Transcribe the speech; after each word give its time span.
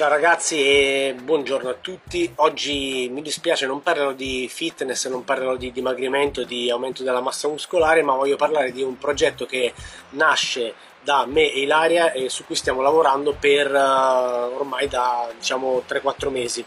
Ciao 0.00 0.08
ragazzi 0.08 0.56
e 0.56 1.14
buongiorno 1.22 1.68
a 1.68 1.76
tutti. 1.78 2.32
Oggi 2.36 3.10
mi 3.12 3.20
dispiace 3.20 3.66
non 3.66 3.82
parlerò 3.82 4.12
di 4.12 4.48
fitness, 4.48 5.06
non 5.08 5.24
parlerò 5.24 5.56
di 5.56 5.72
dimagrimento, 5.72 6.42
di 6.42 6.70
aumento 6.70 7.02
della 7.02 7.20
massa 7.20 7.48
muscolare, 7.48 8.02
ma 8.02 8.14
voglio 8.14 8.36
parlare 8.36 8.72
di 8.72 8.80
un 8.80 8.96
progetto 8.96 9.44
che 9.44 9.74
nasce 10.12 10.72
da 11.02 11.26
me 11.26 11.52
e 11.52 11.60
Ilaria 11.60 12.12
e 12.12 12.30
su 12.30 12.46
cui 12.46 12.54
stiamo 12.54 12.80
lavorando 12.80 13.36
per 13.38 13.70
uh, 13.70 14.56
ormai 14.56 14.88
da 14.88 15.30
diciamo 15.36 15.82
3-4 15.86 16.30
mesi. 16.30 16.64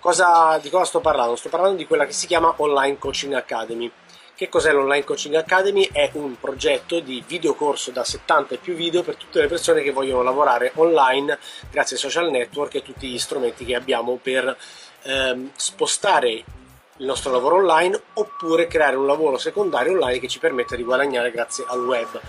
Cosa, 0.00 0.58
di 0.60 0.68
cosa 0.68 0.86
sto 0.86 0.98
parlando? 0.98 1.36
Sto 1.36 1.48
parlando 1.48 1.76
di 1.76 1.86
quella 1.86 2.04
che 2.04 2.12
si 2.12 2.26
chiama 2.26 2.52
Online 2.56 2.98
Coaching 2.98 3.34
Academy. 3.34 3.88
Che 4.36 4.50
cos'è 4.50 4.70
l'Online 4.70 5.02
Coaching 5.02 5.34
Academy? 5.34 5.88
È 5.90 6.10
un 6.12 6.38
progetto 6.38 7.00
di 7.00 7.24
videocorso 7.26 7.90
da 7.90 8.04
70 8.04 8.56
e 8.56 8.58
più 8.58 8.74
video 8.74 9.02
per 9.02 9.16
tutte 9.16 9.40
le 9.40 9.46
persone 9.46 9.80
che 9.80 9.92
vogliono 9.92 10.20
lavorare 10.20 10.72
online 10.74 11.38
grazie 11.70 11.96
ai 11.96 12.02
social 12.02 12.30
network 12.30 12.74
e 12.74 12.82
tutti 12.82 13.08
gli 13.08 13.18
strumenti 13.18 13.64
che 13.64 13.74
abbiamo 13.74 14.18
per 14.22 14.54
ehm, 15.04 15.52
spostare 15.56 16.30
il 16.32 17.06
nostro 17.06 17.32
lavoro 17.32 17.56
online 17.56 17.98
oppure 18.12 18.66
creare 18.66 18.96
un 18.96 19.06
lavoro 19.06 19.38
secondario 19.38 19.92
online 19.92 20.18
che 20.18 20.28
ci 20.28 20.38
permette 20.38 20.76
di 20.76 20.82
guadagnare 20.82 21.30
grazie 21.30 21.64
al 21.66 21.82
web. 21.82 22.20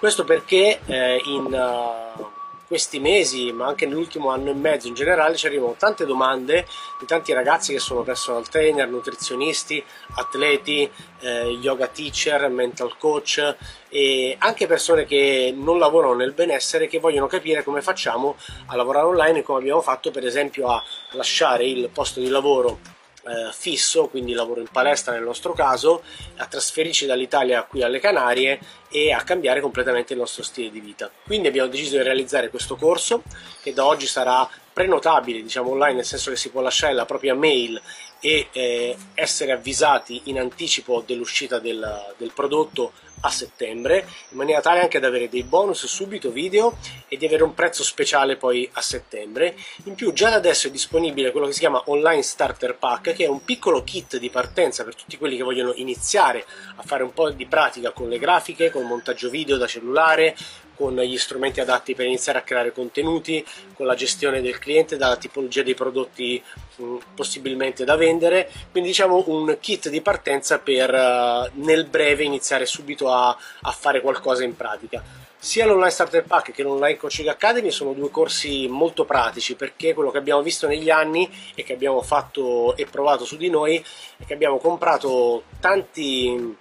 Questo 0.00 0.24
perché 0.24 0.80
eh, 0.84 1.22
in 1.26 1.44
uh, 1.44 2.28
questi 2.72 3.00
mesi, 3.00 3.52
ma 3.52 3.66
anche 3.66 3.84
nell'ultimo 3.84 4.30
anno 4.30 4.48
e 4.48 4.54
mezzo 4.54 4.88
in 4.88 4.94
generale, 4.94 5.36
ci 5.36 5.44
arrivano 5.44 5.74
tante 5.76 6.06
domande 6.06 6.66
di 6.98 7.04
tanti 7.04 7.34
ragazzi 7.34 7.74
che 7.74 7.78
sono 7.78 8.00
personal 8.00 8.48
trainer, 8.48 8.88
nutrizionisti, 8.88 9.84
atleti, 10.14 10.90
eh, 11.20 11.48
yoga 11.60 11.86
teacher, 11.88 12.48
mental 12.48 12.96
coach 12.96 13.56
e 13.90 14.36
anche 14.38 14.66
persone 14.66 15.04
che 15.04 15.52
non 15.54 15.78
lavorano 15.78 16.14
nel 16.14 16.32
benessere 16.32 16.86
che 16.86 16.98
vogliono 16.98 17.26
capire 17.26 17.62
come 17.62 17.82
facciamo 17.82 18.36
a 18.68 18.74
lavorare 18.74 19.04
online 19.04 19.40
e 19.40 19.42
come 19.42 19.58
abbiamo 19.58 19.82
fatto 19.82 20.10
per 20.10 20.24
esempio 20.24 20.68
a 20.68 20.82
lasciare 21.10 21.66
il 21.66 21.90
posto 21.90 22.20
di 22.20 22.28
lavoro 22.28 22.78
eh, 23.24 23.52
fisso, 23.52 24.08
quindi 24.08 24.32
lavoro 24.32 24.60
in 24.60 24.68
palestra 24.72 25.12
nel 25.12 25.22
nostro 25.22 25.52
caso, 25.52 26.02
a 26.36 26.46
trasferirci 26.46 27.04
dall'Italia 27.04 27.64
qui 27.64 27.82
alle 27.82 28.00
Canarie 28.00 28.58
e 28.92 29.12
a 29.12 29.22
cambiare 29.22 29.60
completamente 29.60 30.12
il 30.12 30.18
nostro 30.18 30.42
stile 30.42 30.70
di 30.70 30.80
vita. 30.80 31.10
Quindi 31.24 31.48
abbiamo 31.48 31.68
deciso 31.68 31.96
di 31.96 32.02
realizzare 32.02 32.50
questo 32.50 32.76
corso 32.76 33.22
che 33.62 33.72
da 33.72 33.86
oggi 33.86 34.06
sarà 34.06 34.48
prenotabile, 34.72 35.42
diciamo 35.42 35.70
online, 35.70 35.96
nel 35.96 36.04
senso 36.04 36.30
che 36.30 36.36
si 36.36 36.50
può 36.50 36.60
lasciare 36.60 36.94
la 36.94 37.04
propria 37.04 37.34
mail 37.34 37.80
e 38.20 38.48
eh, 38.52 38.96
essere 39.14 39.52
avvisati 39.52 40.22
in 40.24 40.38
anticipo 40.38 41.02
dell'uscita 41.04 41.58
del, 41.58 42.14
del 42.16 42.32
prodotto 42.32 42.92
a 43.22 43.30
settembre 43.30 44.06
in 44.30 44.36
maniera 44.36 44.60
tale 44.60 44.80
anche 44.80 44.98
da 44.98 45.08
avere 45.08 45.28
dei 45.28 45.42
bonus 45.42 45.86
subito 45.86 46.30
video 46.30 46.76
e 47.08 47.16
di 47.16 47.26
avere 47.26 47.42
un 47.42 47.54
prezzo 47.54 47.82
speciale 47.82 48.36
poi 48.36 48.68
a 48.72 48.80
settembre 48.80 49.56
in 49.84 49.94
più 49.94 50.12
già 50.12 50.30
da 50.30 50.36
adesso 50.36 50.66
è 50.66 50.70
disponibile 50.70 51.30
quello 51.30 51.46
che 51.46 51.52
si 51.52 51.60
chiama 51.60 51.82
online 51.86 52.22
starter 52.22 52.76
pack 52.76 53.12
che 53.12 53.24
è 53.24 53.28
un 53.28 53.44
piccolo 53.44 53.84
kit 53.84 54.16
di 54.16 54.30
partenza 54.30 54.84
per 54.84 54.94
tutti 54.94 55.16
quelli 55.18 55.36
che 55.36 55.42
vogliono 55.42 55.72
iniziare 55.74 56.44
a 56.76 56.82
fare 56.82 57.02
un 57.02 57.12
po' 57.12 57.30
di 57.30 57.46
pratica 57.46 57.92
con 57.92 58.08
le 58.08 58.18
grafiche 58.18 58.70
con 58.70 58.81
il 58.82 58.88
montaggio 58.88 59.30
video 59.30 59.56
da 59.56 59.66
cellulare 59.66 60.36
con 60.74 60.96
gli 60.96 61.16
strumenti 61.16 61.60
adatti 61.60 61.94
per 61.94 62.06
iniziare 62.06 62.38
a 62.38 62.42
creare 62.42 62.72
contenuti, 62.72 63.44
con 63.74 63.86
la 63.86 63.94
gestione 63.94 64.40
del 64.40 64.58
cliente, 64.58 64.96
dalla 64.96 65.16
tipologia 65.16 65.62
dei 65.62 65.74
prodotti 65.74 66.42
mm, 66.80 66.96
possibilmente 67.14 67.84
da 67.84 67.96
vendere, 67.96 68.50
quindi 68.70 68.90
diciamo 68.90 69.22
un 69.26 69.56
kit 69.60 69.88
di 69.88 70.00
partenza 70.00 70.58
per 70.58 70.92
uh, 70.92 71.60
nel 71.60 71.86
breve 71.86 72.24
iniziare 72.24 72.66
subito 72.66 73.12
a, 73.12 73.28
a 73.28 73.70
fare 73.70 74.00
qualcosa 74.00 74.44
in 74.44 74.56
pratica. 74.56 75.02
Sia 75.38 75.66
l'Online 75.66 75.90
Starter 75.90 76.22
Pack 76.22 76.52
che 76.52 76.62
l'Online 76.62 76.96
Coaching 76.96 77.26
Academy 77.26 77.72
sono 77.72 77.94
due 77.94 78.10
corsi 78.10 78.68
molto 78.68 79.04
pratici 79.04 79.56
perché 79.56 79.92
quello 79.92 80.12
che 80.12 80.18
abbiamo 80.18 80.40
visto 80.40 80.68
negli 80.68 80.88
anni 80.88 81.28
e 81.56 81.64
che 81.64 81.72
abbiamo 81.72 82.00
fatto 82.00 82.76
e 82.76 82.86
provato 82.86 83.24
su 83.24 83.36
di 83.36 83.50
noi 83.50 83.84
è 84.18 84.24
che 84.24 84.34
abbiamo 84.34 84.58
comprato 84.58 85.42
tanti 85.58 86.56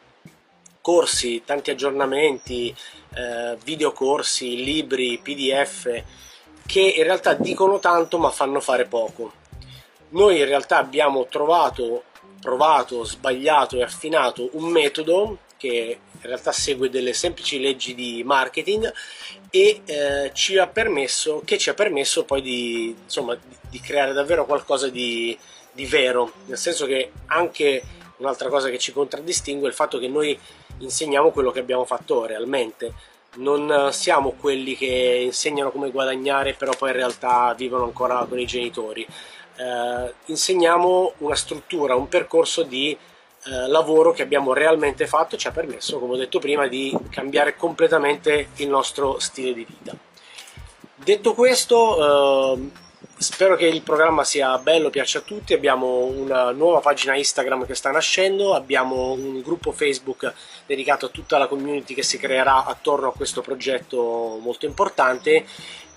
corsi, 0.82 1.44
tanti 1.46 1.72
aggiornamenti, 1.72 2.76
eh, 3.14 3.58
videocorsi, 3.64 4.64
libri, 4.64 5.20
pdf 5.22 6.04
che 6.66 6.80
in 6.80 7.04
realtà 7.04 7.34
dicono 7.34 7.80
tanto 7.80 8.18
ma 8.18 8.30
fanno 8.30 8.62
fare 8.62 8.86
poco. 8.86 9.34
Noi 10.10 10.40
in 10.40 10.46
realtà 10.46 10.78
abbiamo 10.78 11.28
trovato, 11.28 12.04
provato, 12.40 13.04
sbagliato 13.04 13.78
e 13.78 13.84
affinato 13.84 14.50
un 14.54 14.66
metodo 14.66 15.40
che 15.58 16.00
in 16.12 16.22
realtà 16.22 16.52
segue 16.52 16.90
delle 16.90 17.14
semplici 17.14 17.60
leggi 17.60 17.94
di 17.94 18.24
marketing 18.24 18.92
e 19.50 19.82
eh, 19.86 20.32
ci 20.34 20.58
ha 20.58 20.68
permesso, 20.68 21.42
che 21.44 21.58
ci 21.58 21.70
ha 21.70 21.74
permesso 21.74 22.24
poi 22.24 22.42
di, 22.42 22.96
insomma, 23.04 23.38
di 23.70 23.80
creare 23.80 24.14
davvero 24.14 24.46
qualcosa 24.46 24.88
di, 24.88 25.38
di 25.72 25.86
vero, 25.86 26.32
nel 26.46 26.58
senso 26.58 26.86
che 26.86 27.12
anche 27.28 27.84
un'altra 28.18 28.50
cosa 28.50 28.70
che 28.70 28.78
ci 28.78 28.94
contraddistingue 28.94 29.68
è 29.68 29.70
il 29.70 29.76
fatto 29.76 30.00
che 30.00 30.08
noi 30.08 30.40
insegniamo 30.82 31.32
quello 31.32 31.52
che 31.52 31.60
abbiamo 31.60 31.86
fatto 31.86 32.26
realmente. 32.26 32.94
Non 33.36 33.90
siamo 33.92 34.32
quelli 34.32 34.76
che 34.76 35.22
insegnano 35.24 35.72
come 35.72 35.90
guadagnare, 35.90 36.54
però 36.54 36.74
poi 36.78 36.90
in 36.90 36.98
realtà 36.98 37.54
vivono 37.58 37.86
ancora 37.86 38.26
con 38.28 38.38
i 38.38 38.46
genitori. 38.46 39.08
Eh, 39.56 40.14
insegniamo 40.26 41.14
una 41.20 41.36
struttura, 41.36 41.96
un 41.96 42.10
percorso 42.10 42.64
di 42.64 42.92
eh, 42.92 43.68
lavoro 43.68 44.12
che 44.12 44.22
abbiamo 44.22 44.54
realmente 44.54 45.08
fatto 45.08 45.36
e 45.36 45.38
ci 45.38 45.48
ha 45.48 45.52
permesso, 45.52 45.98
come 45.98 46.14
ho 46.14 46.18
detto 46.18 46.40
prima, 46.40 46.68
di 46.68 46.96
cambiare 47.10 47.56
completamente 47.56 48.50
il 48.58 48.68
nostro 48.68 49.18
stile 49.20 49.54
di 49.54 49.66
vita. 49.66 49.96
Detto 50.96 51.34
questo, 51.34 52.56
eh, 52.56 52.70
Spero 53.22 53.56
che 53.56 53.68
il 53.68 53.84
programma 53.84 54.24
sia 54.24 54.58
bello, 54.58 54.90
piaccia 54.90 55.20
a 55.20 55.22
tutti. 55.22 55.54
Abbiamo 55.54 56.06
una 56.06 56.50
nuova 56.50 56.80
pagina 56.80 57.16
Instagram 57.16 57.68
che 57.68 57.76
sta 57.76 57.92
nascendo, 57.92 58.56
abbiamo 58.56 59.12
un 59.12 59.42
gruppo 59.42 59.72
Facebook 59.72 60.34
dedicato 60.66 61.06
a 61.06 61.10
tutta 61.10 61.38
la 61.38 61.46
community 61.46 61.94
che 61.94 62.02
si 62.02 62.18
creerà 62.18 62.66
attorno 62.66 63.10
a 63.10 63.14
questo 63.14 63.42
progetto 63.42 64.40
molto 64.42 64.66
importante. 64.66 65.46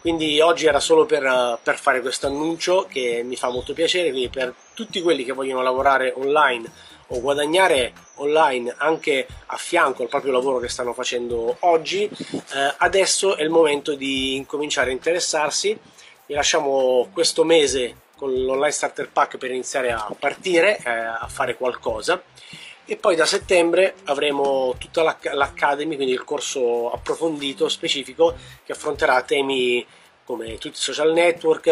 Quindi 0.03 0.39
oggi 0.43 0.67
era 0.67 0.81
solo 0.81 1.07
per, 1.07 1.59
per 1.62 1.79
fare 1.79 2.03
questo 2.03 2.27
annuncio 2.27 2.87
che 2.91 3.23
mi 3.25 3.37
fa 3.37 3.49
molto 3.49 3.73
piacere, 3.73 4.11
quindi 4.11 4.29
per 4.29 4.55
tutti 4.75 5.01
quelli 5.01 5.25
che 5.25 5.33
vogliono 5.33 5.62
lavorare 5.62 6.12
online 6.15 6.71
o 7.06 7.21
guadagnare 7.23 7.95
online 8.17 8.75
anche 8.77 9.27
a 9.47 9.56
fianco 9.56 10.03
al 10.03 10.09
proprio 10.09 10.33
lavoro 10.33 10.59
che 10.59 10.69
stanno 10.69 10.93
facendo 10.93 11.56
oggi, 11.61 12.05
eh, 12.05 12.75
adesso 12.77 13.35
è 13.37 13.43
il 13.43 13.49
momento 13.49 13.95
di 13.95 14.35
incominciare 14.37 14.91
a 14.91 14.93
interessarsi 14.93 15.79
vi 16.27 16.35
lasciamo 16.35 17.09
questo 17.12 17.45
mese 17.45 18.03
con 18.17 18.33
l'online 18.33 18.71
starter 18.71 19.11
pack 19.11 19.37
per 19.37 19.51
iniziare 19.51 19.93
a 19.93 20.15
partire, 20.19 20.79
eh, 20.79 20.91
a 20.91 21.27
fare 21.29 21.57
qualcosa. 21.57 22.23
E 22.87 22.97
poi 22.97 23.17
da 23.17 23.25
settembre 23.25 23.95
avremo 24.05 24.75
tutta 24.79 25.03
l'academy, 25.03 25.97
quindi 25.97 26.12
il 26.12 26.25
corso 26.25 26.91
approfondito, 26.91 27.69
specifico, 27.69 28.37
che 28.65 28.73
affronterà 28.73 29.23
temi 29.23 29.85
come 30.25 30.57
tutti 30.59 30.77
i 30.77 30.81
social 30.81 31.12
network, 31.12 31.67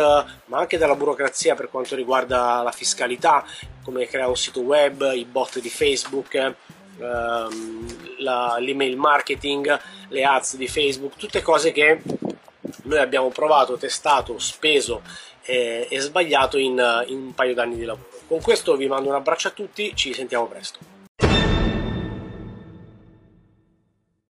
ma 0.47 0.59
anche 0.59 0.79
dalla 0.79 0.95
burocrazia 0.95 1.55
per 1.55 1.71
quanto 1.71 1.95
riguarda 1.97 2.63
la 2.63 2.73
fiscalità, 2.73 3.45
come 3.83 4.07
creare 4.07 4.29
un 4.29 4.37
sito 4.37 4.61
web, 4.61 5.13
i 5.15 5.25
bot 5.25 5.59
di 5.59 5.71
Facebook, 5.71 6.35
ehm, 6.35 8.17
l'email 8.19 8.97
marketing, 8.97 9.81
le 10.09 10.25
ads 10.25 10.57
di 10.57 10.69
Facebook, 10.69 11.17
tutte 11.17 11.43
cose 11.43 11.73
che 11.73 12.01
noi 12.93 13.01
abbiamo 13.01 13.29
provato, 13.31 13.77
testato, 13.77 14.39
speso 14.39 15.03
eh, 15.43 15.87
e 15.91 16.01
sbagliato 16.01 16.59
in, 16.59 17.05
in 17.07 17.17
un 17.17 17.35
paio 17.35 17.55
d'anni 17.55 17.77
di 17.77 17.85
lavoro. 17.85 18.09
Con 18.27 18.41
questo 18.41 18.77
vi 18.77 18.87
mando 18.87 19.09
un 19.09 19.15
abbraccio 19.15 19.49
a 19.49 19.53
tutti, 19.53 19.93
ci 19.95 20.15
sentiamo 20.15 20.47
presto. 20.47 20.92